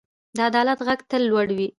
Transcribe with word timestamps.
د 0.35 0.37
عدالت 0.49 0.79
غږ 0.87 0.99
تل 1.09 1.21
لوړ 1.29 1.47
ساتئ. 1.51 1.65